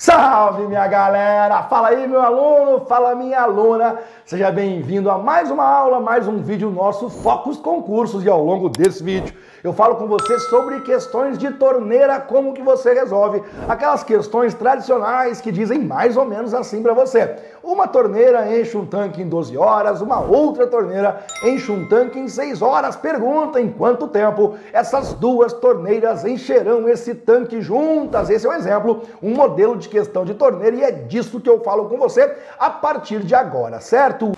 [0.00, 1.64] Salve minha galera!
[1.64, 3.98] Fala aí meu aluno, fala minha aluna.
[4.24, 8.68] Seja bem-vindo a mais uma aula, mais um vídeo nosso Focus Concursos e ao longo
[8.68, 14.04] desse vídeo eu falo com você sobre questões de torneira, como que você resolve aquelas
[14.04, 17.36] questões tradicionais que dizem mais ou menos assim para você.
[17.62, 22.28] Uma torneira enche um tanque em 12 horas, uma outra torneira enche um tanque em
[22.28, 22.96] 6 horas.
[22.96, 28.30] Pergunta em quanto tempo essas duas torneiras encherão esse tanque juntas.
[28.30, 31.60] Esse é um exemplo, um modelo de questão de torneira e é disso que eu
[31.60, 34.32] falo com você a partir de agora, certo?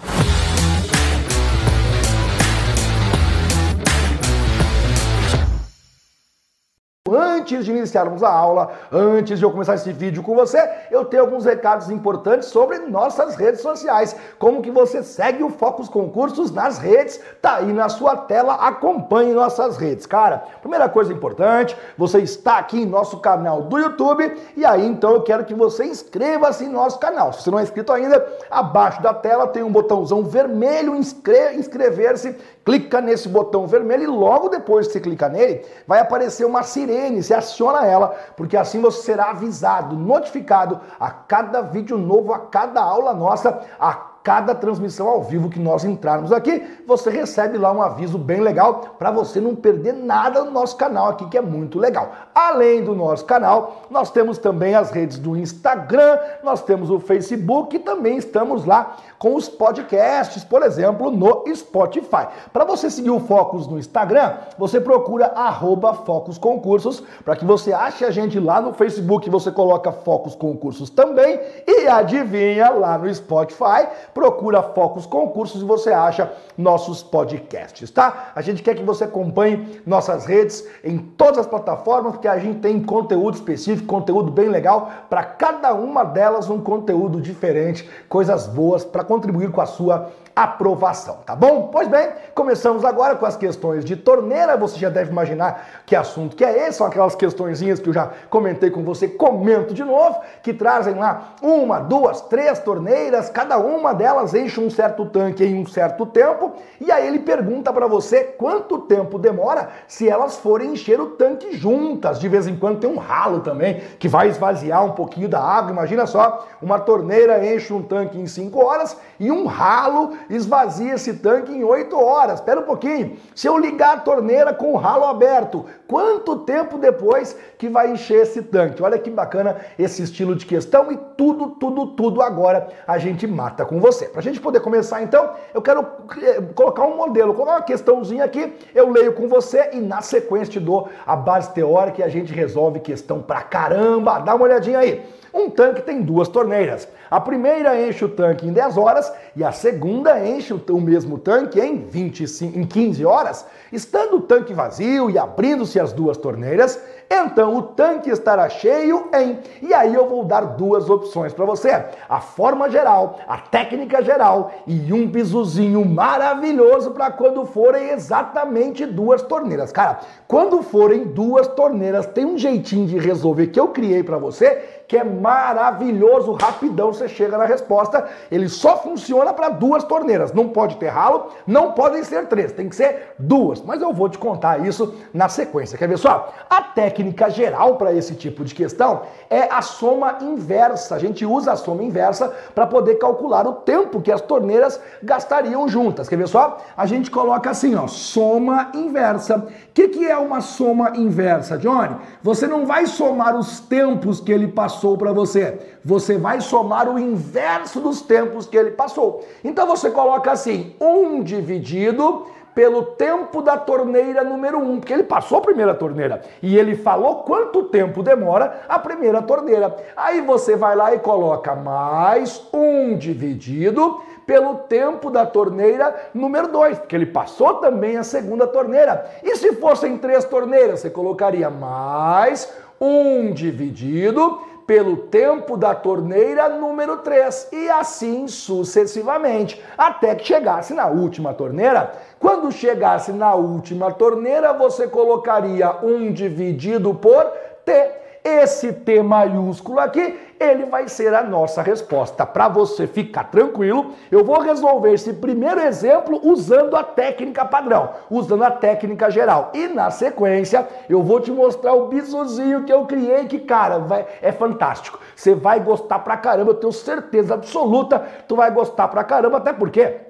[7.09, 11.23] Antes de iniciarmos a aula, antes de eu começar esse vídeo com você, eu tenho
[11.23, 14.15] alguns recados importantes sobre nossas redes sociais.
[14.39, 17.21] Como que você segue o Focus Concursos nas redes?
[17.41, 20.05] Tá aí na sua tela, acompanhe nossas redes.
[20.07, 25.13] Cara, primeira coisa importante, você está aqui em nosso canal do YouTube e aí então
[25.13, 27.33] eu quero que você inscreva-se em nosso canal.
[27.33, 32.37] Se você não é inscrito ainda, abaixo da tela tem um botãozão vermelho, inscre inscrever-se,
[32.65, 36.90] clica nesse botão vermelho e logo depois que você clicar nele, vai aparecer uma sirene,
[37.23, 42.81] você aciona ela, porque assim você será avisado, notificado a cada vídeo novo, a cada
[42.81, 47.81] aula nossa, a cada transmissão ao vivo que nós entrarmos aqui, você recebe lá um
[47.81, 51.79] aviso bem legal para você não perder nada no nosso canal aqui, que é muito
[51.79, 52.13] legal.
[52.35, 57.77] Além do nosso canal, nós temos também as redes do Instagram, nós temos o Facebook
[57.77, 62.27] e também estamos lá com os podcasts, por exemplo, no Spotify.
[62.53, 67.73] Para você seguir o Focus no Instagram, você procura arroba Focus Concursos, para que você
[67.73, 73.13] ache a gente lá no Facebook, você coloca Focus Concursos também e adivinha lá no
[73.15, 73.89] Spotify,
[74.21, 78.33] procura Focus Concursos e você acha nossos podcasts, tá?
[78.35, 82.61] A gente quer que você acompanhe nossas redes em todas as plataformas, porque a gente
[82.61, 88.85] tem conteúdo específico, conteúdo bem legal, para cada uma delas um conteúdo diferente, coisas boas
[88.85, 90.11] para contribuir com a sua
[90.43, 91.69] aprovação, tá bom?
[91.73, 94.57] Pois bem, começamos agora com as questões de torneira.
[94.57, 98.11] Você já deve imaginar que assunto que é esse, são aquelas questõezinhas que eu já
[98.29, 103.93] comentei com você, comento de novo, que trazem lá uma, duas, três torneiras, cada uma
[103.93, 108.25] delas enche um certo tanque em um certo tempo, e aí ele pergunta para você
[108.25, 112.19] quanto tempo demora se elas forem encher o tanque juntas.
[112.19, 115.71] De vez em quando tem um ralo também que vai esvaziar um pouquinho da água.
[115.71, 121.15] Imagina só, uma torneira enche um tanque em 5 horas e um ralo esvazia esse
[121.15, 122.39] tanque em 8 horas.
[122.39, 123.17] Espera um pouquinho.
[123.35, 128.23] Se eu ligar a torneira com o ralo aberto, quanto tempo depois que vai encher
[128.23, 128.83] esse tanque?
[128.83, 133.65] Olha que bacana esse estilo de questão e tudo, tudo, tudo agora a gente mata
[133.65, 134.07] com você.
[134.07, 135.85] Para a gente poder começar então, eu quero
[136.23, 140.53] eh, colocar um modelo, colocar uma questãozinha aqui, eu leio com você e na sequência
[140.53, 144.21] te dou a base teórica e a gente resolve questão pra caramba.
[144.21, 145.05] Dá uma olhadinha aí.
[145.33, 146.89] Um tanque tem duas torneiras.
[147.11, 151.61] A primeira enche o tanque em 10 horas e a segunda enche o mesmo tanque
[151.61, 153.47] em, 25, em 15 horas.
[153.73, 156.81] Estando o tanque vazio e abrindo-se as duas torneiras,
[157.11, 159.39] então o tanque estará cheio em.
[159.61, 164.53] E aí eu vou dar duas opções para você: a forma geral, a técnica geral
[164.67, 169.73] e um bisuzinho maravilhoso para quando forem exatamente duas torneiras.
[169.73, 174.80] Cara, quando forem duas torneiras, tem um jeitinho de resolver que eu criei para você
[174.91, 178.09] que é maravilhoso, rapidão você chega na resposta.
[178.29, 180.33] Ele só funciona para duas torneiras.
[180.33, 183.63] Não pode ter ralo, não podem ser três, tem que ser duas.
[183.63, 185.79] Mas eu vou te contar isso na sequência.
[185.79, 186.33] Quer ver só?
[186.51, 190.97] A técnica geral para esse tipo de questão é a soma inversa.
[190.97, 195.69] A gente usa a soma inversa para poder calcular o tempo que as torneiras gastariam
[195.69, 196.09] juntas.
[196.09, 196.59] Quer ver só?
[196.77, 199.37] A gente coloca assim, ó, soma inversa.
[199.37, 201.95] O que, que é uma soma inversa, Johnny?
[202.25, 205.59] Você não vai somar os tempos que ele passou passou para você.
[205.85, 209.23] Você vai somar o inverso dos tempos que ele passou.
[209.45, 215.05] Então você coloca assim: 1 dividido pelo tempo da torneira número 1, um, porque ele
[215.05, 219.77] passou a primeira torneira e ele falou quanto tempo demora a primeira torneira.
[219.97, 226.49] Aí você vai lá e coloca mais 1 um dividido pelo tempo da torneira número
[226.49, 229.11] 2, porque ele passou também a segunda torneira.
[229.23, 236.49] E se fossem três torneiras, você colocaria mais 1 um dividido pelo tempo da torneira
[236.49, 241.93] número 3 e assim sucessivamente, até que chegasse na última torneira.
[242.19, 247.25] Quando chegasse na última torneira, você colocaria 1 dividido por
[247.65, 252.25] T esse T maiúsculo aqui, ele vai ser a nossa resposta.
[252.25, 258.45] Para você ficar tranquilo, eu vou resolver esse primeiro exemplo usando a técnica padrão, usando
[258.45, 259.51] a técnica geral.
[259.55, 264.07] E na sequência, eu vou te mostrar o bizuzinho que eu criei, que, cara, vai,
[264.23, 264.99] é fantástico.
[265.15, 269.53] Você vai gostar pra caramba, eu tenho certeza absoluta, tu vai gostar pra caramba, até
[269.53, 270.10] porque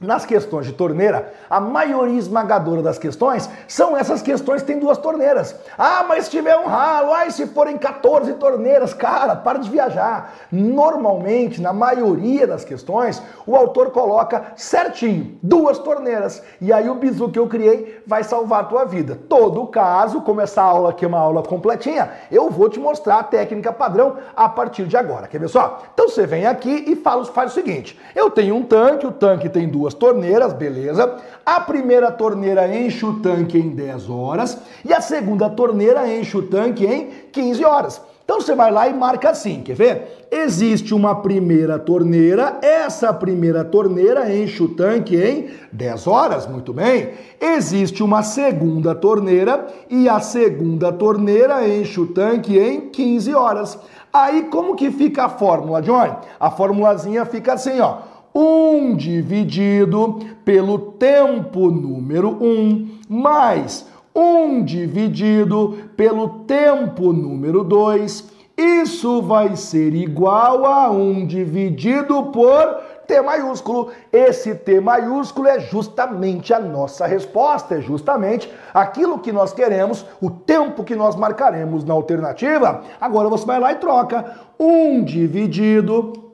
[0.00, 4.98] nas questões de torneira, a maioria esmagadora das questões são essas questões que têm duas
[4.98, 5.54] torneiras.
[5.76, 10.34] Ah, mas se tiver um ralo, ai, se forem 14 torneiras, cara, para de viajar.
[10.50, 16.42] Normalmente, na maioria das questões, o autor coloca certinho, duas torneiras.
[16.60, 19.18] E aí o bizu que eu criei vai salvar a tua vida.
[19.28, 23.24] Todo caso, como essa aula aqui é uma aula completinha, eu vou te mostrar a
[23.24, 25.26] técnica padrão a partir de agora.
[25.26, 25.82] Quer ver só?
[25.92, 29.48] Então você vem aqui e fala, faz o seguinte: eu tenho um tanque, o tanque
[29.48, 31.16] tem duas duas torneiras, beleza.
[31.44, 36.42] A primeira torneira enche o tanque em 10 horas e a segunda torneira enche o
[36.42, 38.00] tanque em 15 horas.
[38.24, 40.28] Então você vai lá e marca assim, quer ver?
[40.30, 47.08] Existe uma primeira torneira, essa primeira torneira enche o tanque em 10 horas, muito bem.
[47.40, 53.78] Existe uma segunda torneira e a segunda torneira enche o tanque em 15 horas.
[54.12, 56.14] Aí como que fica a fórmula, Johnny?
[56.38, 58.09] A formulazinha fica assim, ó.
[58.34, 68.30] 1 dividido pelo tempo número 1 mais 1 dividido pelo tempo número 2.
[68.56, 73.90] Isso vai ser igual a 1 dividido por T maiúsculo.
[74.12, 80.30] Esse T maiúsculo é justamente a nossa resposta, é justamente aquilo que nós queremos, o
[80.30, 82.82] tempo que nós marcaremos na alternativa.
[83.00, 86.29] Agora você vai lá e troca 1 dividido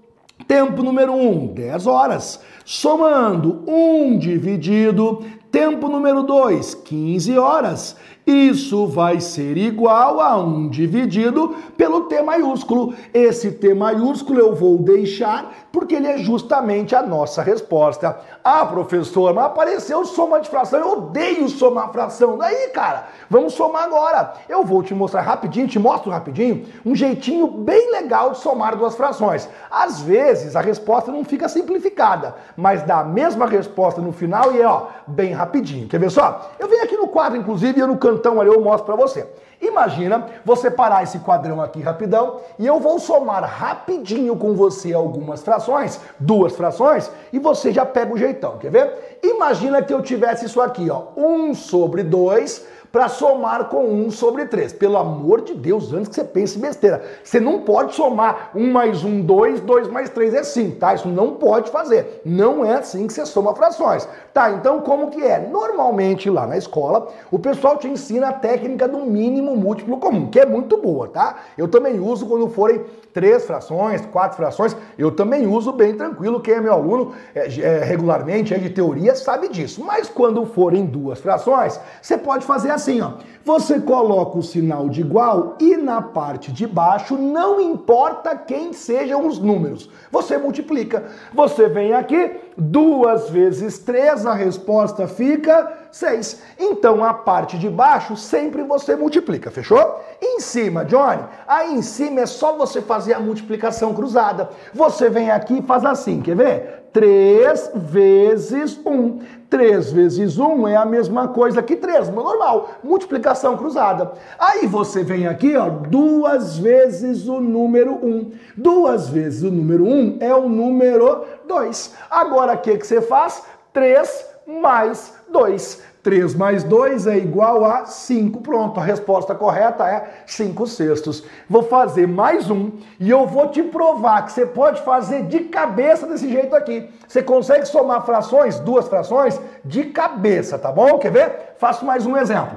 [0.47, 2.41] Tempo número 1, um, 10 horas.
[2.65, 7.97] Somando 1 um dividido, tempo número 2, 15 horas.
[8.27, 12.93] Isso vai ser igual a 1 dividido pelo T maiúsculo.
[13.15, 18.19] Esse T maiúsculo eu vou deixar porque ele é justamente a nossa resposta.
[18.43, 20.81] Ah, professor, mas apareceu soma de fração.
[20.81, 22.37] Eu odeio somar fração.
[22.37, 24.33] Daí, cara, vamos somar agora.
[24.49, 28.97] Eu vou te mostrar rapidinho, te mostro rapidinho, um jeitinho bem legal de somar duas
[28.97, 29.49] frações.
[29.71, 34.63] Às vezes a resposta não fica simplificada, mas dá a mesma resposta no final e
[34.63, 35.87] é, ó, bem rapidinho.
[35.87, 36.51] Quer ver só?
[36.59, 39.27] Eu venho aqui no quadro, inclusive, e no canto então ali eu mostro para você.
[39.61, 45.43] Imagina você parar esse quadrão aqui rapidão e eu vou somar rapidinho com você algumas
[45.43, 49.19] frações, duas frações, e você já pega o jeitão, quer ver?
[49.23, 54.47] Imagina que eu tivesse isso aqui, ó, 1 sobre 2 para somar com 1 sobre
[54.47, 54.73] 3.
[54.75, 57.03] Pelo amor de Deus, antes que você pense besteira.
[57.23, 60.95] Você não pode somar 1 mais 1, 2, 2 mais 3 é 5, tá?
[60.95, 62.23] Isso não pode fazer.
[62.25, 64.09] Não é assim que você soma frações.
[64.33, 65.39] Tá, então como que é?
[65.39, 70.39] Normalmente lá na escola, o pessoal te ensina a técnica do mínimo múltiplo comum, que
[70.39, 71.37] é muito boa, tá?
[71.57, 72.85] Eu também uso quando forem
[73.17, 76.39] três frações, quatro frações, eu também uso bem tranquilo.
[76.39, 79.83] Quem é meu aluno é, é, regularmente, é de teoria, sabe disso.
[79.83, 83.13] Mas quando forem duas frações, você pode fazer assim assim, ó.
[83.45, 89.25] Você coloca o sinal de igual e na parte de baixo não importa quem sejam
[89.25, 89.89] os números.
[90.11, 91.05] Você multiplica.
[91.33, 96.43] Você vem aqui, duas vezes três, a resposta fica 6.
[96.59, 100.01] Então a parte de baixo sempre você multiplica, fechou?
[100.21, 104.51] Em cima, Johnny, aí em cima é só você fazer a multiplicação cruzada.
[104.75, 106.86] Você vem aqui e faz assim, quer ver?
[106.97, 109.19] 3 vezes 1.
[109.51, 112.71] 3 vezes 1 é a mesma coisa que 3, normal.
[112.83, 114.13] Multiplicação cruzada.
[114.39, 118.33] Aí você vem aqui, ó, duas vezes o número 1.
[118.57, 121.95] Duas vezes o número 1 é o número 2.
[122.11, 123.43] Agora o que, que você faz?
[123.75, 125.83] 3 mais 2.
[126.07, 128.41] 3 mais 2 é igual a 5.
[128.41, 131.25] Pronto, a resposta correta é 5 sextos.
[131.51, 132.71] Vou fazer mais um
[133.01, 136.89] e eu vou te provar que você pode fazer de cabeça desse jeito aqui.
[137.09, 140.97] Você consegue somar frações, duas frações, de cabeça, tá bom?
[141.01, 141.55] Quer ver?
[141.59, 142.57] Faço mais um exemplo.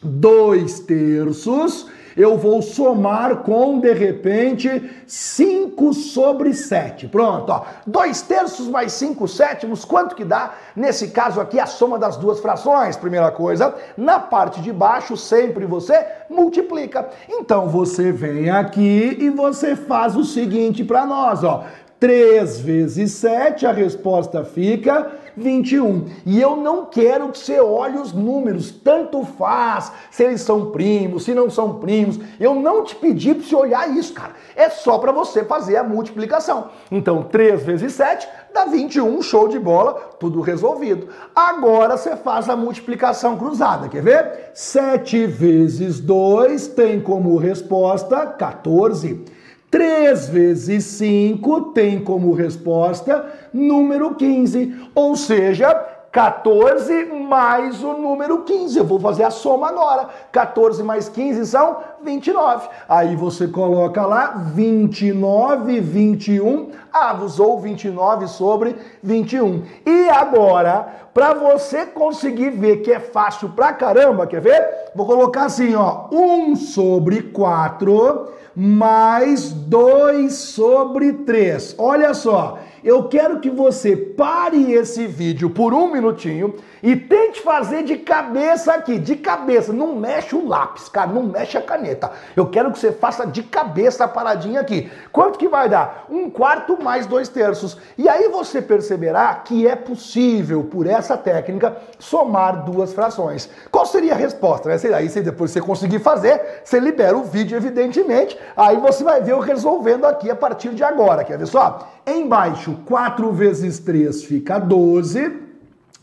[0.00, 7.06] 2 terços eu vou somar com, de repente, 5 sobre 7.
[7.06, 7.64] Pronto, ó.
[7.86, 10.54] 2 terços mais 5 sétimos, quanto que dá?
[10.74, 12.96] Nesse caso aqui, a soma das duas frações.
[12.96, 17.08] Primeira coisa, na parte de baixo, sempre você multiplica.
[17.28, 21.64] Então, você vem aqui e você faz o seguinte para nós, ó.
[22.00, 26.06] 3 vezes 7, a resposta fica 21.
[26.24, 31.24] E eu não quero que você olhe os números, tanto faz se eles são primos,
[31.24, 32.20] se não são primos.
[32.38, 34.32] Eu não te pedi para você olhar isso, cara.
[34.54, 36.68] É só para você fazer a multiplicação.
[36.90, 41.08] Então, 3 vezes 7 dá 21, show de bola, tudo resolvido.
[41.34, 44.50] Agora você faz a multiplicação cruzada, quer ver?
[44.54, 49.37] 7 vezes 2 tem como resposta 14.
[49.70, 55.74] 3 vezes 5 tem como resposta número 15, ou seja,
[56.10, 58.78] 14 mais o número 15.
[58.78, 60.08] Eu vou fazer a soma agora.
[60.32, 62.68] 14 mais 15 são 29.
[62.88, 66.70] Aí você coloca lá 29, 21.
[66.92, 69.62] Ah, usou 29 sobre 21.
[69.84, 74.66] E agora, para você conseguir ver que é fácil pra caramba, quer ver?
[74.94, 81.76] Vou colocar assim, ó, 1 sobre 4 mais 2 sobre 3.
[81.78, 87.82] Olha só, eu quero que você pare esse vídeo por um minutinho e tente fazer
[87.82, 89.72] de cabeça aqui, de cabeça.
[89.72, 92.10] Não mexe o lápis, cara, não mexe a caneta.
[92.36, 94.90] Eu quero que você faça de cabeça a paradinha aqui.
[95.12, 96.06] Quanto que vai dar?
[96.10, 97.76] Um quarto mais dois terços.
[97.96, 103.48] E aí você perceberá que é possível, por essa técnica, somar duas frações.
[103.70, 104.68] Qual seria a resposta?
[104.68, 104.76] Né?
[104.94, 108.38] Aí, se depois você conseguir fazer, você libera o vídeo, evidentemente.
[108.56, 111.24] Aí você vai ver eu resolvendo aqui a partir de agora.
[111.24, 111.88] Quer ver só?
[112.06, 115.47] Embaixo, 4 vezes 3 fica 12.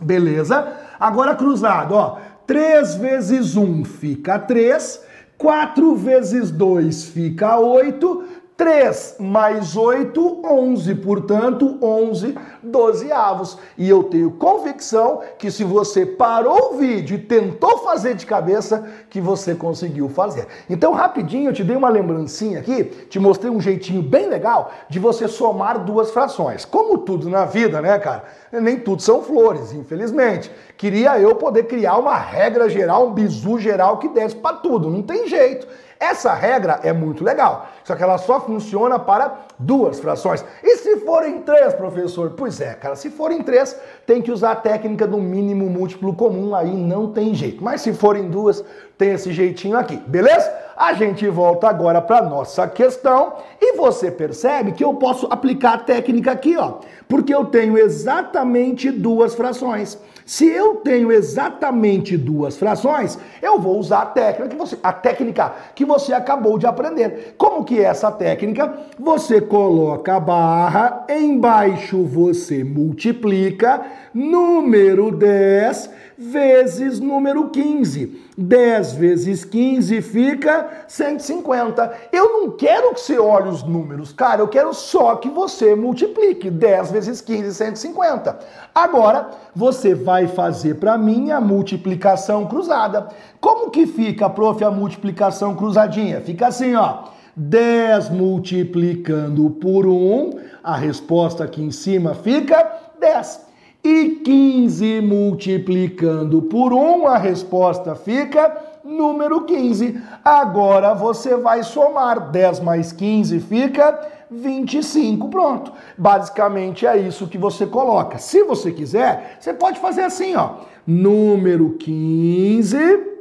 [0.05, 0.67] Beleza?
[0.99, 2.17] Agora cruzado, ó.
[2.45, 5.03] 3 vezes 1 fica 3.
[5.37, 8.23] 4 vezes 2 fica 8.
[8.57, 10.95] 3 mais 8, 11.
[10.95, 13.57] Portanto, 11 dozeavos.
[13.77, 18.87] E eu tenho convicção que se você parou o vídeo e tentou fazer de cabeça,
[19.09, 20.47] que você conseguiu fazer.
[20.69, 24.99] Então, rapidinho, eu te dei uma lembrancinha aqui, te mostrei um jeitinho bem legal de
[24.99, 26.63] você somar duas frações.
[26.65, 28.23] Como tudo na vida, né, cara?
[28.51, 30.49] Nem tudo são flores, infelizmente.
[30.77, 34.89] Queria eu poder criar uma regra geral, um bizu geral que desse para tudo.
[34.89, 35.67] Não tem jeito.
[36.09, 40.45] Essa regra é muito legal, só que ela só funciona para duas frações.
[40.63, 42.33] E se forem três, professor?
[42.37, 46.53] Pois é, cara, se forem três, tem que usar a técnica do mínimo múltiplo comum,
[46.55, 47.63] aí não tem jeito.
[47.63, 48.63] Mas se forem duas,
[48.99, 50.64] tem esse jeitinho aqui, beleza?
[50.77, 55.77] A gente volta agora para nossa questão e você percebe que eu posso aplicar a
[55.77, 59.97] técnica aqui, ó, porque eu tenho exatamente duas frações.
[60.25, 65.53] Se eu tenho exatamente duas frações, eu vou usar a técnica que você, a técnica
[65.73, 67.35] que você acabou de aprender.
[67.37, 68.73] Como que é essa técnica?
[68.99, 73.81] Você coloca a barra, embaixo você multiplica
[74.13, 78.23] número 10 vezes número 15.
[78.37, 81.93] 10 vezes 15 fica 150.
[82.11, 86.49] Eu não quero que você olhe os números, cara, eu quero só que você multiplique
[86.49, 88.39] 10 vezes 15, 150.
[88.73, 93.07] Agora, você vai fazer para mim a multiplicação cruzada.
[93.39, 96.21] Como que fica, prof, a multiplicação cruzadinha?
[96.21, 97.05] Fica assim, ó.
[97.37, 102.65] 10 multiplicando por 1, a resposta aqui em cima fica
[102.99, 103.44] 10.
[103.85, 110.01] E 15 multiplicando por 1, a resposta fica número 15.
[110.23, 114.01] Agora você vai somar 10 mais 15 fica
[114.31, 115.29] 25.
[115.29, 115.71] Pronto.
[115.95, 118.17] Basicamente é isso que você coloca.
[118.17, 120.61] Se você quiser, você pode fazer assim, ó.
[120.87, 123.13] Número 15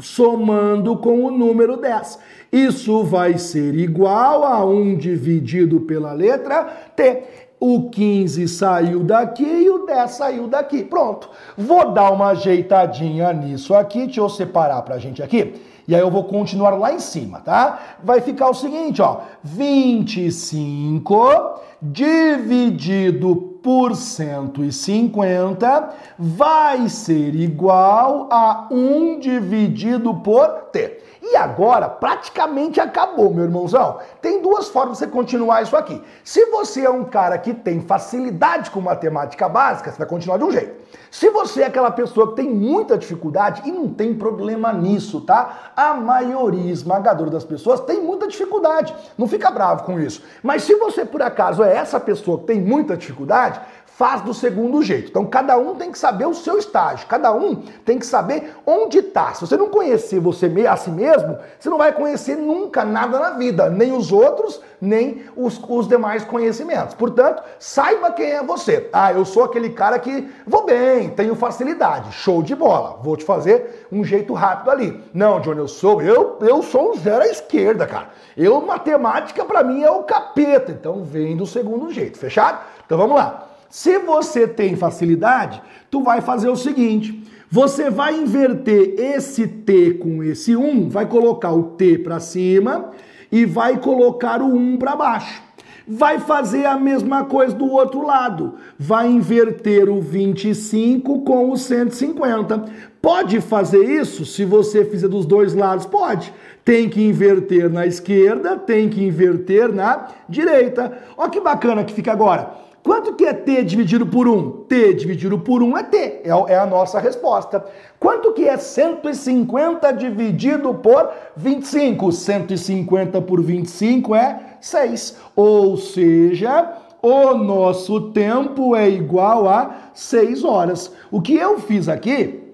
[0.00, 2.18] somando com o número 10.
[2.52, 7.22] Isso vai ser igual a 1 dividido pela letra T.
[7.58, 10.84] O 15 saiu daqui e o 10 saiu daqui.
[10.84, 11.30] Pronto.
[11.56, 14.04] Vou dar uma ajeitadinha nisso aqui.
[14.04, 15.54] Deixa eu separar pra gente aqui.
[15.86, 17.78] E aí eu vou continuar lá em cima, tá?
[18.02, 19.18] Vai ficar o seguinte, ó.
[19.42, 31.00] 25 dividido por 150 vai ser igual a 1 dividido por t.
[31.26, 33.98] E agora praticamente acabou, meu irmãozão.
[34.20, 36.02] Tem duas formas de você continuar isso aqui.
[36.22, 40.44] Se você é um cara que tem facilidade com matemática básica, você vai continuar de
[40.44, 40.84] um jeito.
[41.10, 45.72] Se você é aquela pessoa que tem muita dificuldade, e não tem problema nisso, tá?
[45.74, 48.94] A maioria esmagadora das pessoas tem muita dificuldade.
[49.16, 50.22] Não fica bravo com isso.
[50.42, 53.60] Mas se você, por acaso, é essa pessoa que tem muita dificuldade,
[53.96, 55.08] faz do segundo jeito.
[55.08, 58.98] Então cada um tem que saber o seu estágio, cada um tem que saber onde
[58.98, 59.32] está.
[59.34, 63.30] Se você não conhecer você a si mesmo, você não vai conhecer nunca nada na
[63.30, 66.94] vida, nem os outros, nem os, os demais conhecimentos.
[66.94, 68.88] Portanto, saiba quem é você.
[68.92, 72.98] Ah, eu sou aquele cara que vou bem, tenho facilidade, show de bola.
[73.00, 75.02] Vou te fazer um jeito rápido ali.
[75.12, 78.08] Não, Johnny, eu sou eu, eu sou um zero à esquerda, cara.
[78.36, 80.72] Eu matemática para mim é o capeta.
[80.72, 82.58] Então vem do segundo jeito, fechado?
[82.84, 83.53] Então vamos lá.
[83.74, 90.22] Se você tem facilidade, tu vai fazer o seguinte: você vai inverter esse T com
[90.22, 92.92] esse 1, vai colocar o T para cima
[93.32, 95.42] e vai colocar o 1 para baixo.
[95.88, 98.54] Vai fazer a mesma coisa do outro lado.
[98.78, 102.66] Vai inverter o 25 com o 150.
[103.02, 105.84] Pode fazer isso se você fizer dos dois lados?
[105.84, 106.32] Pode.
[106.64, 110.96] Tem que inverter na esquerda, tem que inverter na direita.
[111.16, 112.62] Olha que bacana que fica agora.
[112.84, 114.66] Quanto que é T dividido por 1?
[114.68, 117.64] T dividido por 1 é T, é, é a nossa resposta.
[117.98, 122.12] Quanto que é 150 dividido por 25?
[122.12, 125.16] 150 por 25 é 6.
[125.34, 130.92] Ou seja, o nosso tempo é igual a 6 horas.
[131.10, 132.52] O que eu fiz aqui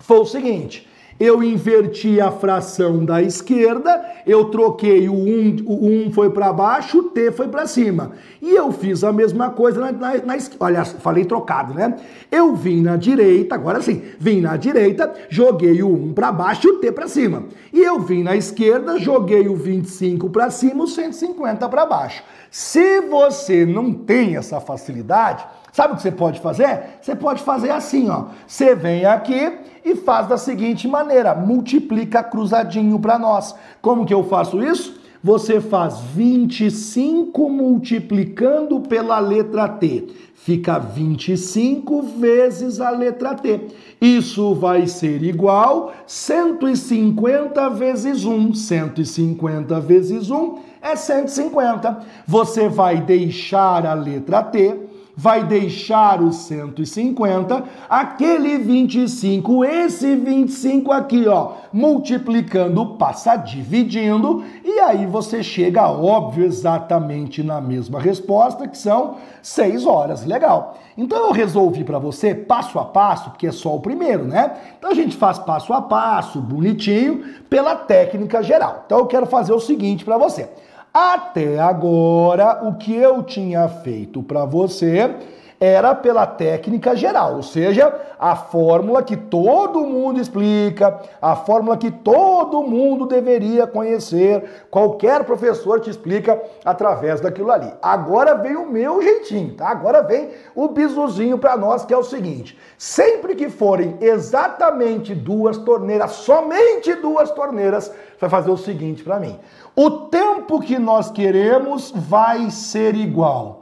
[0.00, 0.87] foi o seguinte,
[1.18, 6.98] eu inverti a fração da esquerda, eu troquei o 1, o 1 foi para baixo,
[6.98, 8.12] o T foi para cima.
[8.40, 10.64] E eu fiz a mesma coisa na, na, na esquerda.
[10.64, 11.96] Olha, falei trocado, né?
[12.30, 16.78] Eu vim na direita, agora sim, vim na direita, joguei o 1 para baixo o
[16.78, 17.44] T para cima.
[17.72, 22.22] E eu vim na esquerda, joguei o 25 para cima, o 150 para baixo.
[22.50, 26.80] Se você não tem essa facilidade, sabe o que você pode fazer?
[27.00, 28.26] Você pode fazer assim, ó.
[28.46, 29.52] Você vem aqui
[29.84, 33.54] e faz da seguinte maneira: multiplica cruzadinho para nós.
[33.80, 34.98] Como que eu faço isso?
[35.22, 40.06] Você faz 25 multiplicando pela letra T.
[40.34, 43.66] Fica 25 vezes a letra T.
[44.00, 48.54] Isso vai ser igual 150 vezes 1.
[48.54, 51.98] 150 vezes 1 é 150.
[52.26, 54.87] Você vai deixar a letra T
[55.18, 65.06] vai deixar os 150, aquele 25, esse 25 aqui, ó, multiplicando passa dividindo, e aí
[65.06, 70.24] você chega, óbvio, exatamente na mesma resposta, que são 6 horas.
[70.24, 70.78] Legal.
[70.96, 74.52] Então eu resolvi para você passo a passo, porque é só o primeiro, né?
[74.78, 78.84] Então a gente faz passo a passo, bonitinho, pela técnica geral.
[78.86, 80.48] Então eu quero fazer o seguinte para você.
[80.92, 85.14] Até agora, o que eu tinha feito para você
[85.60, 91.90] era pela técnica geral, ou seja, a fórmula que todo mundo explica, a fórmula que
[91.90, 97.72] todo mundo deveria conhecer, qualquer professor te explica através daquilo ali.
[97.82, 99.68] Agora vem o meu jeitinho, tá?
[99.68, 105.58] Agora vem o bizuzinho para nós, que é o seguinte: sempre que forem exatamente duas
[105.58, 109.38] torneiras, somente duas torneiras, vai fazer o seguinte para mim.
[109.74, 113.57] O tempo que nós queremos vai ser igual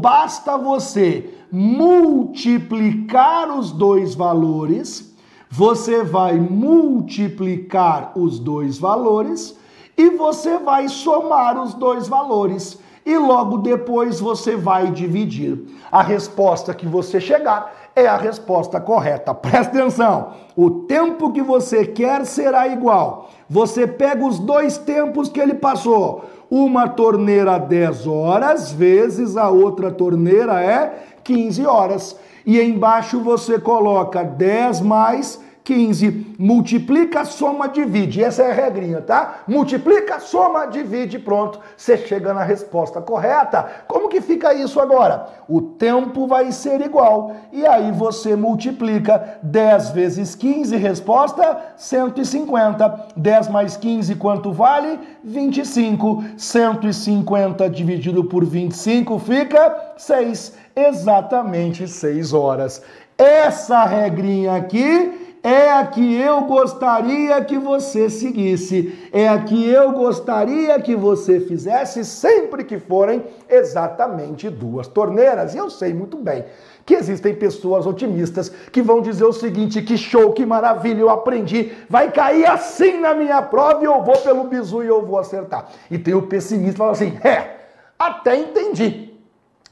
[0.00, 5.14] Basta você multiplicar os dois valores,
[5.50, 9.54] você vai multiplicar os dois valores
[9.98, 12.78] e você vai somar os dois valores.
[13.04, 15.58] E logo depois você vai dividir.
[15.92, 19.32] A resposta que você chegar é a resposta correta.
[19.34, 20.32] Presta atenção.
[20.56, 23.30] O tempo que você quer será igual.
[23.48, 29.90] Você pega os dois tempos que ele passou uma torneira 10 horas, vezes a outra
[29.92, 32.16] torneira é 15 horas.
[32.44, 36.34] E embaixo você coloca 10 mais 15.
[36.36, 38.24] Multiplica, soma, divide.
[38.24, 39.44] Essa é a regrinha, tá?
[39.46, 41.60] Multiplica, soma, divide, pronto.
[41.76, 43.68] Você chega na resposta correta.
[43.86, 45.28] Como que fica isso agora?
[45.48, 47.36] O tempo vai ser igual.
[47.52, 53.06] E aí você multiplica 10 vezes 15, resposta 150.
[53.14, 54.98] 10 mais 15, quanto vale?
[55.22, 56.24] 25.
[56.36, 60.52] 150 dividido por 25 fica 6.
[60.74, 62.82] Exatamente 6 horas.
[63.16, 69.92] Essa regrinha aqui é a que eu gostaria que você seguisse, é a que eu
[69.92, 75.54] gostaria que você fizesse sempre que forem exatamente duas torneiras.
[75.54, 76.44] E eu sei muito bem
[76.84, 81.72] que existem pessoas otimistas que vão dizer o seguinte: que show, que maravilha, eu aprendi,
[81.88, 85.68] vai cair assim na minha prova e eu vou pelo bizu e eu vou acertar.
[85.90, 87.56] E tem o pessimista que fala assim: é,
[87.98, 89.14] até entendi,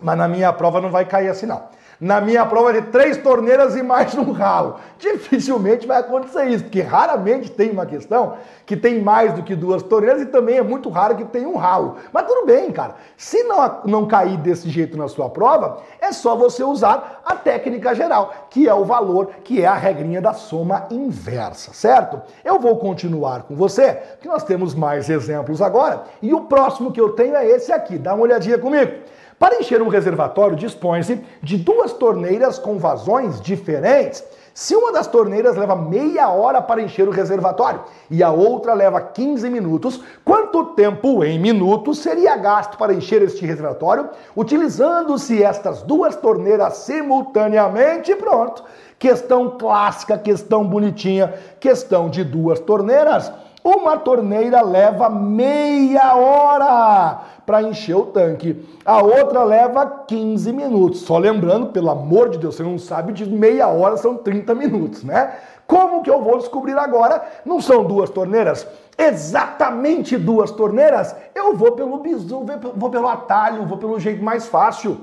[0.00, 1.77] mas na minha prova não vai cair assim não.
[2.00, 4.76] Na minha prova de três torneiras e mais um ralo.
[4.98, 9.82] Dificilmente vai acontecer isso, porque raramente tem uma questão que tem mais do que duas
[9.82, 11.96] torneiras e também é muito raro que tenha um ralo.
[12.12, 12.94] Mas tudo bem, cara.
[13.16, 17.94] Se não, não cair desse jeito na sua prova, é só você usar a técnica
[17.94, 22.20] geral, que é o valor, que é a regrinha da soma inversa, certo?
[22.44, 27.00] Eu vou continuar com você, que nós temos mais exemplos agora, e o próximo que
[27.00, 27.98] eu tenho é esse aqui.
[27.98, 28.92] Dá uma olhadinha comigo.
[29.38, 34.24] Para encher um reservatório, dispõe-se de duas torneiras com vazões diferentes.
[34.53, 39.01] Se uma das torneiras leva meia hora para encher o reservatório e a outra leva
[39.01, 46.16] 15 minutos, quanto tempo em minutos seria gasto para encher este reservatório utilizando-se estas duas
[46.16, 48.16] torneiras simultaneamente?
[48.16, 48.64] Pronto.
[48.98, 53.31] Questão clássica, questão bonitinha, questão de duas torneiras.
[53.62, 58.62] Uma torneira leva meia hora para encher o tanque.
[58.84, 61.00] A outra leva 15 minutos.
[61.00, 65.02] Só lembrando, pelo amor de Deus, você não sabe, de meia hora são 30 minutos,
[65.02, 65.32] né?
[65.66, 67.26] Como que eu vou descobrir agora?
[67.46, 68.68] Não são duas torneiras?
[68.98, 71.16] Exatamente duas torneiras?
[71.34, 72.44] Eu vou pelo bizu,
[72.76, 74.98] vou pelo atalho, vou pelo jeito mais fácil.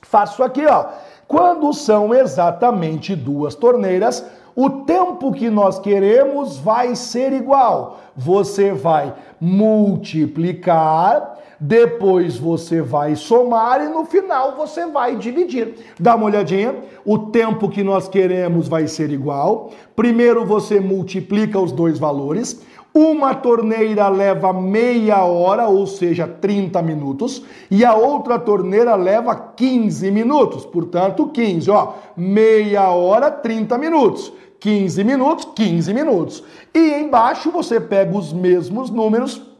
[0.00, 0.86] Faço aqui, ó.
[1.28, 4.24] Quando são exatamente duas torneiras,
[4.56, 7.98] o tempo que nós queremos vai ser igual.
[8.16, 11.32] Você vai multiplicar,
[11.64, 15.74] depois você vai somar e no final você vai dividir.
[15.98, 16.74] Dá uma olhadinha.
[17.04, 19.70] O tempo que nós queremos vai ser igual.
[19.94, 22.60] Primeiro você multiplica os dois valores.
[22.92, 30.10] Uma torneira leva meia hora, ou seja, 30 minutos, e a outra torneira leva 15
[30.10, 30.66] minutos.
[30.66, 34.32] Portanto, 15, ó, meia hora, 30 minutos.
[34.58, 36.42] 15 minutos, 15 minutos.
[36.74, 39.51] E embaixo você pega os mesmos números,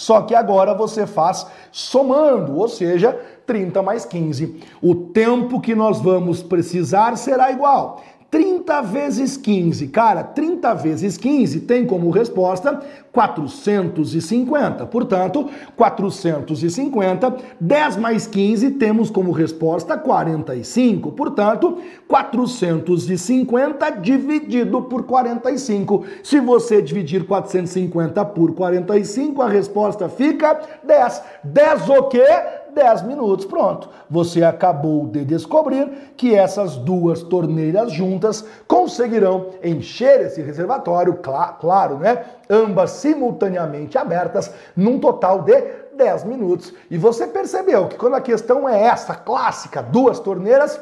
[0.00, 3.12] só que agora você faz somando, ou seja,
[3.44, 4.58] 30 mais 15.
[4.80, 8.00] O tempo que nós vamos precisar será igual.
[8.30, 9.88] 30 vezes 15.
[9.88, 12.80] Cara, 30 vezes 15 tem como resposta
[13.12, 14.86] 450.
[14.86, 21.10] Portanto, 450, 10 mais 15 temos como resposta 45.
[21.12, 26.04] Portanto, 450 dividido por 45.
[26.22, 31.22] Se você dividir 450 por 45, a resposta fica 10.
[31.42, 32.59] 10 o quê?
[32.74, 33.44] 10 minutos.
[33.44, 33.88] Pronto.
[34.08, 41.98] Você acabou de descobrir que essas duas torneiras juntas conseguirão encher esse reservatório, cl claro,
[41.98, 42.24] né?
[42.48, 45.60] Ambas simultaneamente abertas, num total de
[45.96, 46.72] 10 minutos.
[46.90, 50.80] E você percebeu que quando a questão é essa, clássica, duas torneiras,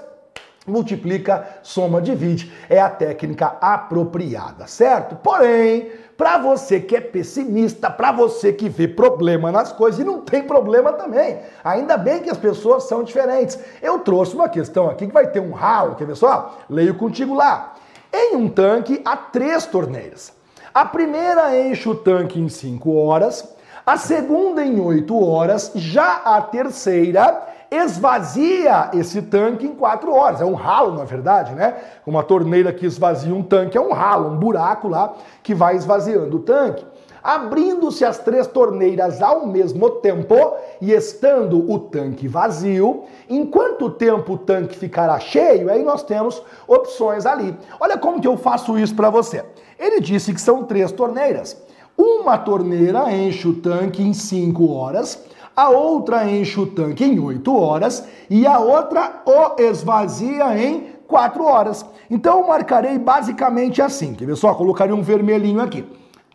[0.68, 2.53] multiplica, soma, divide.
[2.68, 5.16] É a técnica apropriada, certo?
[5.16, 10.20] Porém, para você que é pessimista, para você que vê problema nas coisas, e não
[10.20, 11.38] tem problema também.
[11.62, 13.57] Ainda bem que as pessoas são diferentes.
[13.81, 16.59] Eu trouxe uma questão aqui que vai ter um ralo, quer ver só?
[16.68, 17.76] Leio contigo lá.
[18.12, 20.33] Em um tanque há três torneiras.
[20.74, 23.54] A primeira enche o tanque em 5 horas,
[23.87, 30.40] a segunda em 8 horas, já a terceira esvazia esse tanque em quatro horas.
[30.40, 31.76] É um ralo, na verdade, né?
[32.07, 36.37] Uma torneira que esvazia um tanque é um ralo, um buraco lá que vai esvaziando
[36.37, 36.85] o tanque.
[37.22, 40.35] Abrindo-se as três torneiras ao mesmo tempo
[40.81, 45.70] e estando o tanque vazio, em quanto tempo o tanque ficará cheio?
[45.70, 47.54] Aí nós temos opções ali.
[47.81, 49.44] Olha como que eu faço isso para você.
[49.78, 51.61] Ele disse que são três torneiras.
[51.96, 55.20] Uma torneira enche o tanque em 5 horas,
[55.59, 61.44] a outra enche o tanque em 8 horas e a outra o esvazia em 4
[61.44, 61.85] horas.
[62.09, 64.55] Então eu marcarei basicamente assim, quer ver só?
[64.55, 65.85] Colocaria um vermelhinho aqui.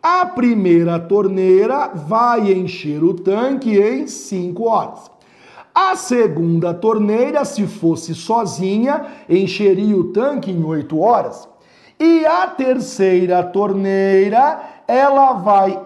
[0.02, 5.10] A primeira torneira vai encher o tanque em 5 horas.
[5.74, 11.48] A segunda torneira, se fosse sozinha, encheria o tanque em 8 horas.
[11.98, 15.80] E a terceira torneira, ela vai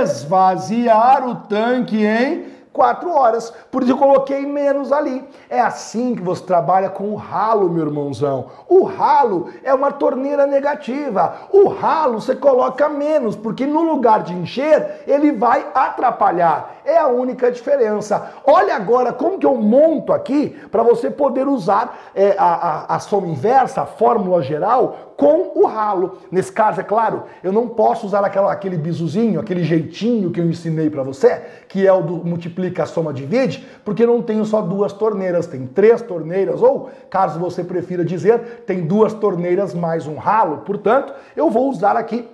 [0.00, 2.47] esvaziar o tanque em
[2.78, 3.52] quatro horas.
[3.72, 5.28] Por isso eu coloquei menos ali.
[5.50, 8.46] É assim que você trabalha com o ralo, meu irmãozão.
[8.68, 11.48] O ralo é uma torneira negativa.
[11.52, 16.76] O ralo você coloca menos, porque no lugar de encher, ele vai atrapalhar.
[16.84, 18.30] É a única diferença.
[18.46, 22.98] Olha agora como que eu monto aqui para você poder usar é, a, a, a
[23.00, 26.18] soma inversa, a fórmula geral, com o ralo.
[26.30, 30.48] Nesse caso, é claro, eu não posso usar aquela, aquele bizuzinho, aquele jeitinho que eu
[30.48, 34.92] ensinei para você, que é o do multiplica, soma, divide, porque não tenho só duas
[34.92, 40.58] torneiras, tem três torneiras, ou, caso você prefira dizer, tem duas torneiras mais um ralo.
[40.58, 42.28] Portanto, eu vou usar aqui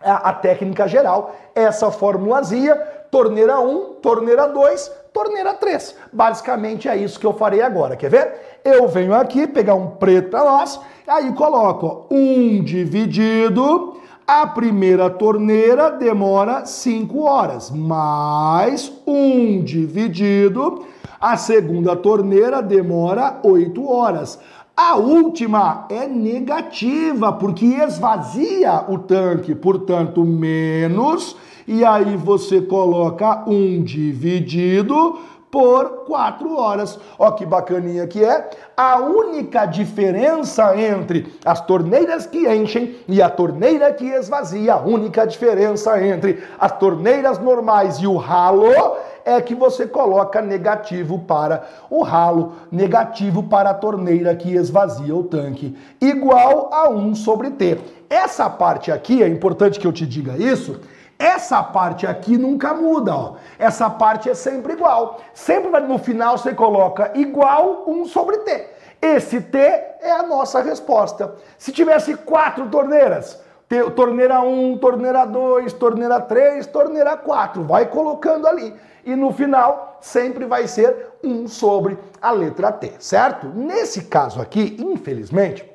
[0.00, 2.76] a, a técnica geral, essa formulazinha,
[3.10, 5.96] torneira 1, torneira 2, torneira 3.
[6.12, 7.96] Basicamente é isso que eu farei agora.
[7.96, 8.60] Quer ver?
[8.64, 13.99] Eu venho aqui pegar um preto para nós, aí coloco 1 dividido,
[14.32, 20.84] a primeira torneira demora 5 horas, mais 1 dividido,
[21.20, 24.38] a segunda torneira demora 8 horas.
[24.76, 31.36] A última é negativa, porque esvazia o tanque, portanto, menos.
[31.66, 35.18] E aí você coloca um dividido
[35.50, 36.98] por 4 horas.
[37.18, 38.50] Ó que bacaninha que é.
[38.76, 45.26] A única diferença entre as torneiras que enchem e a torneira que esvazia, a única
[45.26, 52.02] diferença entre as torneiras normais e o ralo é que você coloca negativo para o
[52.02, 57.78] ralo, negativo para a torneira que esvazia o tanque, igual a 1 sobre T.
[58.08, 60.80] Essa parte aqui, é importante que eu te diga isso,
[61.20, 63.34] essa parte aqui nunca muda, ó.
[63.58, 65.20] Essa parte é sempre igual.
[65.34, 68.68] Sempre no final você coloca igual 1 sobre T.
[69.02, 71.34] Esse T é a nossa resposta.
[71.58, 73.38] Se tivesse quatro torneiras,
[73.94, 80.46] torneira 1, torneira 2, torneira 3, torneira 4, vai colocando ali e no final sempre
[80.46, 83.46] vai ser 1 sobre a letra T, certo?
[83.46, 85.70] Nesse caso aqui, infelizmente,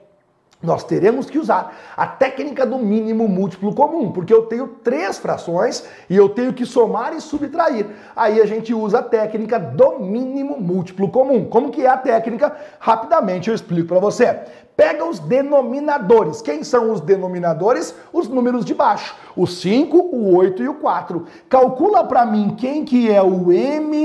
[0.66, 5.86] nós teremos que usar a técnica do mínimo múltiplo comum, porque eu tenho três frações
[6.10, 7.86] e eu tenho que somar e subtrair.
[8.16, 11.46] Aí a gente usa a técnica do mínimo múltiplo comum.
[11.46, 12.56] Como que é a técnica?
[12.80, 14.40] Rapidamente eu explico para você.
[14.76, 16.42] Pega os denominadores.
[16.42, 17.96] Quem são os denominadores?
[18.12, 19.16] Os números de baixo.
[19.36, 21.26] O 5, o 8 e o 4.
[21.48, 23.96] Calcula para mim quem que é o MMC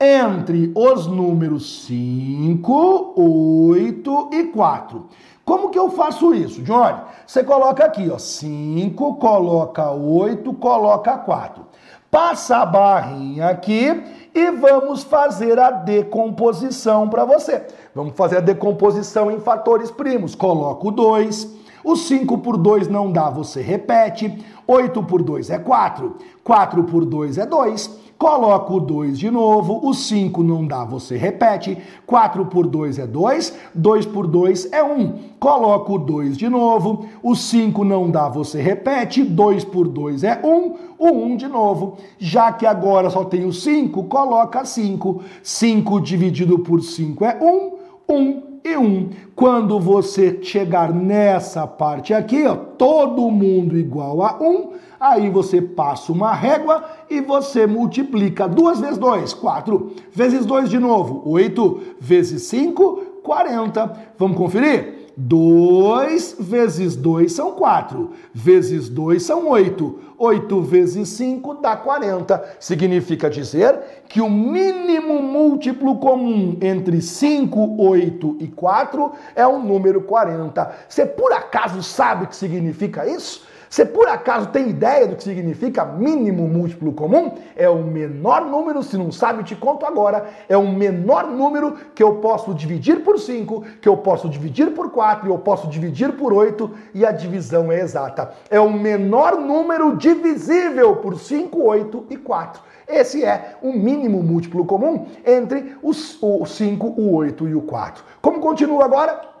[0.00, 5.06] entre os números 5, 8 e 4.
[5.44, 7.00] Como que eu faço isso, Johnny?
[7.26, 11.64] Você coloca aqui, ó, 5, coloca 8, coloca 4.
[12.10, 14.02] Passa a barrinha aqui
[14.34, 17.66] e vamos fazer a decomposição para você.
[17.94, 20.34] Vamos fazer a decomposição em fatores primos.
[20.34, 21.58] Coloca o 2.
[21.84, 24.44] O 5 por 2 não dá, você repete.
[24.66, 26.16] 8 por 2 é 4.
[26.44, 27.98] 4 por 2 é 2.
[28.18, 31.78] Coloca o 2 de novo, o 5 não dá, você repete.
[32.04, 35.14] 4 por 2 é 2, 2 por 2 é 1.
[35.38, 39.22] Coloca o 2 de novo, o 5 não dá, você repete.
[39.22, 41.96] 2 por 2 é 1, o 1 de novo.
[42.18, 45.22] Já que agora só tem o 5, coloca 5.
[45.40, 47.70] 5 dividido por 5 é 1,
[48.12, 49.10] 1 e 1.
[49.36, 56.12] Quando você chegar nessa parte aqui, ó, todo mundo igual a 1, aí você passa
[56.12, 62.42] uma régua e você multiplica 2 vezes 2, 4, vezes 2 de novo, 8, vezes
[62.44, 64.12] 5, 40.
[64.18, 64.98] Vamos conferir?
[65.20, 69.98] 2 vezes 2 são 4, vezes 2 são 8.
[70.16, 72.56] 8 vezes 5 dá 40.
[72.60, 80.02] Significa dizer que o mínimo múltiplo comum entre 5, 8 e 4 é o número
[80.02, 80.72] 40.
[80.88, 83.47] Você por acaso sabe o que significa isso?
[83.68, 87.34] Você por acaso tem ideia do que significa mínimo múltiplo comum?
[87.54, 90.26] É o menor número, se não sabe, te conto agora.
[90.48, 94.90] É o menor número que eu posso dividir por 5, que eu posso dividir por
[94.90, 98.32] 4 e eu posso dividir por 8 e a divisão é exata.
[98.50, 102.62] É o menor número divisível por 5, 8 e 4.
[102.88, 108.02] Esse é o mínimo múltiplo comum entre os, o 5, o 8 e o 4.
[108.22, 109.37] Como continua agora?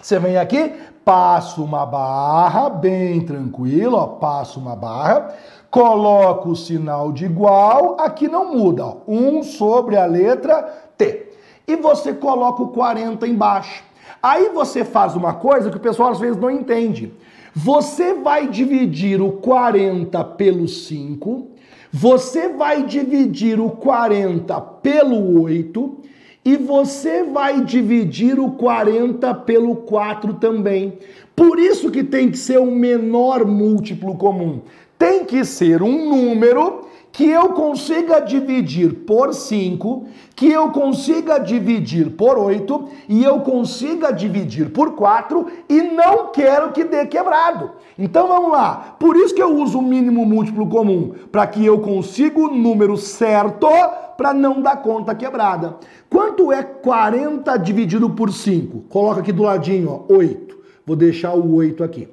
[0.00, 0.72] Você vem aqui,
[1.04, 5.34] passo uma barra, bem tranquilo, ó, passo uma barra,
[5.70, 10.62] coloco o sinal de igual, aqui não muda, ó, 1 sobre a letra
[10.96, 11.32] T.
[11.66, 13.82] E você coloca o 40 embaixo.
[14.22, 17.12] Aí você faz uma coisa que o pessoal às vezes não entende.
[17.54, 21.48] Você vai dividir o 40 pelo 5,
[21.90, 26.02] você vai dividir o 40 pelo 8
[26.46, 30.96] e você vai dividir o 40 pelo 4 também.
[31.34, 34.60] Por isso que tem que ser o menor múltiplo comum.
[34.96, 40.06] Tem que ser um número que eu consiga dividir por 5,
[40.36, 46.70] que eu consiga dividir por 8 e eu consiga dividir por 4 e não quero
[46.70, 47.72] que dê quebrado.
[47.98, 48.96] Então vamos lá.
[48.98, 52.96] Por isso que eu uso o mínimo múltiplo comum, para que eu consiga o número
[52.96, 53.68] certo
[54.16, 55.76] para não dar conta quebrada.
[56.08, 58.84] Quanto é 40 dividido por 5?
[58.88, 60.56] Coloca aqui do ladinho, ó, 8.
[60.86, 62.08] Vou deixar o 8 aqui.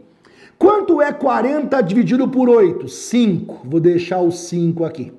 [0.58, 2.88] Quanto é 40 dividido por 8?
[2.88, 3.62] 5.
[3.66, 5.12] Vou deixar o 5 aqui.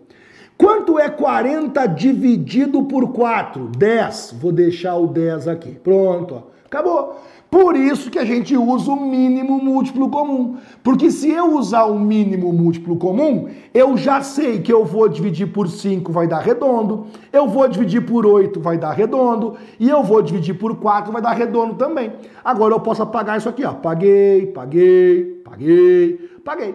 [0.56, 3.68] Quanto é 40 dividido por 4?
[3.76, 4.36] 10.
[4.40, 5.72] Vou deixar o 10 aqui.
[5.72, 6.42] Pronto, ó.
[6.64, 7.20] acabou.
[7.54, 10.56] Por isso que a gente usa o mínimo múltiplo comum.
[10.82, 15.52] Porque se eu usar o mínimo múltiplo comum, eu já sei que eu vou dividir
[15.52, 20.02] por 5 vai dar redondo, eu vou dividir por 8 vai dar redondo, e eu
[20.02, 22.14] vou dividir por 4 vai dar redondo também.
[22.44, 23.72] Agora eu posso apagar isso aqui, ó.
[23.72, 26.74] Paguei, paguei, paguei, paguei.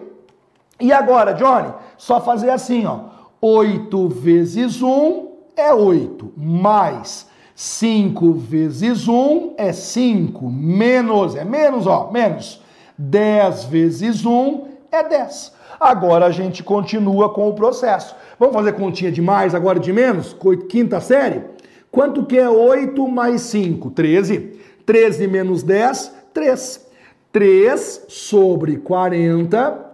[0.80, 3.00] E agora, Johnny, só fazer assim, ó.
[3.38, 7.28] 8 vezes 1 é 8, mais
[7.60, 12.58] 5 vezes 1 é 5, menos, é menos, ó, menos.
[12.96, 15.52] 10 vezes 1 é 10.
[15.78, 18.16] Agora a gente continua com o processo.
[18.38, 20.34] Vamos fazer continha de mais, agora de menos?
[20.70, 21.42] Quinta série?
[21.90, 23.90] Quanto que é 8 mais 5?
[23.90, 24.58] 13.
[24.86, 26.88] 13 menos 10, 3.
[27.30, 29.84] 3 sobre 40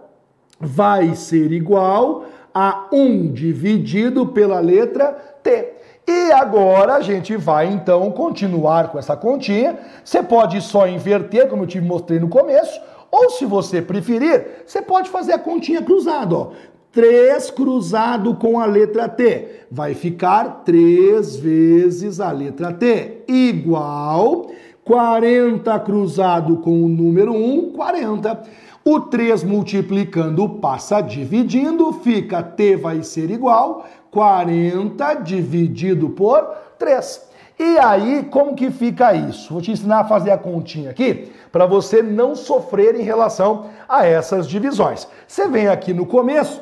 [0.57, 5.11] vai ser igual a 1 dividido pela letra
[5.43, 5.76] T.
[6.07, 9.77] E agora a gente vai então continuar com essa continha.
[10.03, 12.79] Você pode só inverter, como eu te mostrei no começo,
[13.11, 16.51] ou se você preferir, você pode fazer a continha cruzada, ó.
[16.93, 19.65] 3 cruzado com a letra T.
[19.69, 24.47] Vai ficar 3 vezes a letra T, igual
[24.85, 28.41] 40 cruzado com o número 1, 40.
[28.85, 36.43] O 3 multiplicando passa dividindo, fica T vai ser igual 40 dividido por
[36.77, 37.27] 3.
[37.59, 39.51] E aí, como que fica isso?
[39.51, 44.05] Vou te ensinar a fazer a continha aqui para você não sofrer em relação a
[44.05, 45.07] essas divisões.
[45.27, 46.61] Você vem aqui no começo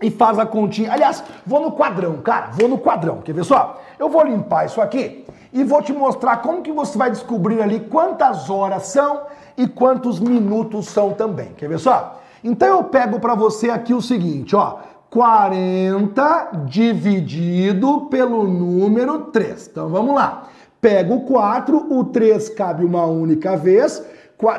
[0.00, 0.92] e faz a continha.
[0.92, 3.22] Aliás, vou no quadrão, cara, vou no quadrão.
[3.22, 3.80] Quer ver só?
[3.98, 7.80] Eu vou limpar isso aqui e vou te mostrar como que você vai descobrir ali
[7.80, 9.22] quantas horas são
[9.56, 11.48] e quantos minutos são também.
[11.56, 12.20] Quer ver só?
[12.42, 14.78] Então eu pego para você aqui o seguinte, ó,
[15.14, 19.68] 40 dividido pelo número 3.
[19.70, 20.48] Então vamos lá.
[20.80, 24.04] Pego o 4, o 3 cabe uma única vez,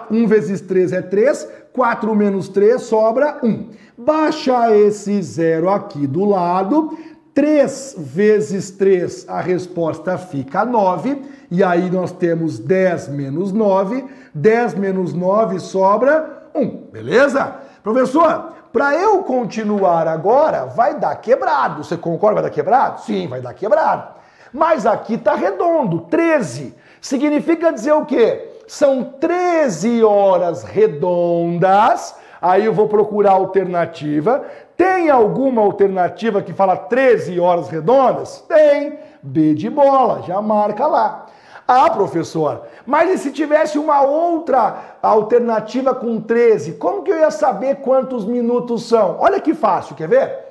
[0.10, 3.72] 1 vezes 3 é 3, 4 menos 3 sobra 1.
[3.98, 6.98] Baixa esse zero aqui do lado,
[7.34, 11.22] 3 vezes 3, a resposta fica 9.
[11.52, 14.06] E aí nós temos 10 menos 9.
[14.34, 16.92] 10 menos 9 sobra 1.
[16.94, 17.58] Beleza?
[17.84, 21.82] Professor, para eu continuar agora, vai dar quebrado.
[21.82, 22.42] Você concorda?
[22.42, 23.00] Vai dar quebrado?
[23.04, 24.16] Sim, vai dar quebrado.
[24.52, 26.76] Mas aqui está redondo, 13.
[27.00, 28.50] Significa dizer o quê?
[28.68, 32.18] São 13 horas redondas.
[32.42, 34.44] Aí eu vou procurar alternativa.
[34.76, 38.44] Tem alguma alternativa que fala 13 horas redondas?
[38.46, 39.00] Tem.
[39.24, 41.25] B de bola, já marca lá.
[41.68, 46.74] Ah, professor, mas e se tivesse uma outra alternativa com 13?
[46.74, 49.18] Como que eu ia saber quantos minutos são?
[49.20, 50.46] Olha que fácil, quer ver?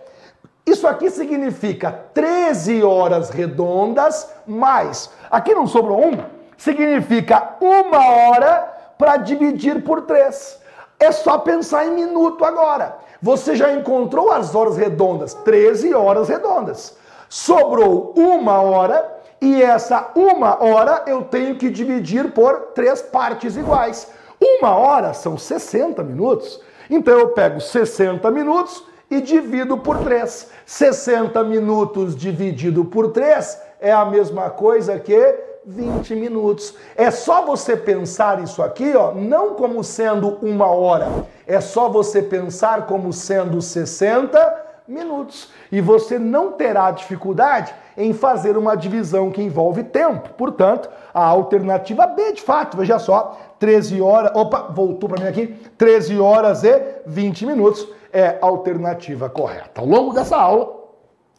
[0.67, 5.09] Isso aqui significa 13 horas redondas mais.
[5.31, 6.19] Aqui não sobrou um?
[6.57, 10.61] Significa uma hora para dividir por 3.
[10.99, 12.97] É só pensar em minuto agora.
[13.23, 16.97] Você já encontrou as horas redondas, 13 horas redondas.
[17.29, 24.09] Sobrou uma hora e essa uma hora eu tenho que dividir por três partes iguais.
[24.41, 26.63] Uma hora são 60 minutos.
[26.89, 30.51] Então eu pego 60 minutos e divido por 3.
[30.65, 36.75] 60 minutos dividido por 3 é a mesma coisa que 20 minutos.
[36.97, 41.27] É só você pensar isso aqui, ó, não como sendo uma hora.
[41.47, 45.51] É só você pensar como sendo 60 minutos.
[45.71, 50.31] E você não terá dificuldade em fazer uma divisão que envolve tempo.
[50.31, 55.49] Portanto, a alternativa B, de fato, veja só, 13 horas, opa, voltou para mim aqui,
[55.79, 59.81] 13 horas e 20 minutos é a alternativa correta.
[59.81, 60.84] Ao longo dessa aula,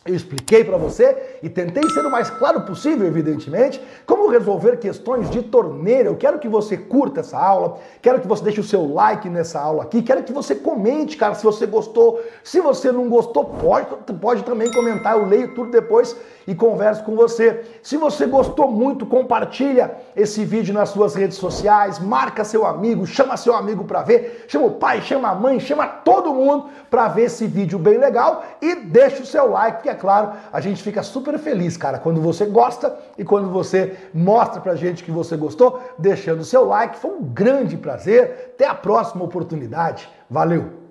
[0.05, 5.31] eu expliquei para você e tentei ser o mais claro possível, evidentemente, como resolver questões
[5.31, 6.09] de torneira.
[6.09, 9.59] Eu quero que você curta essa aula, quero que você deixe o seu like nessa
[9.59, 12.21] aula aqui, quero que você comente, cara, se você gostou.
[12.43, 13.87] Se você não gostou, pode,
[14.21, 16.15] pode também comentar, eu leio tudo depois
[16.47, 17.63] e converso com você.
[17.81, 23.35] Se você gostou muito, compartilha esse vídeo nas suas redes sociais, marca seu amigo, chama
[23.37, 27.23] seu amigo para ver, chama o pai, chama a mãe, chama todo mundo para ver
[27.23, 31.39] esse vídeo bem legal e deixa o seu like, é claro, a gente fica super
[31.39, 36.41] feliz, cara, quando você gosta e quando você mostra pra gente que você gostou, deixando
[36.41, 36.97] o seu like.
[36.97, 38.51] Foi um grande prazer.
[38.53, 40.08] Até a próxima oportunidade.
[40.29, 40.86] Valeu!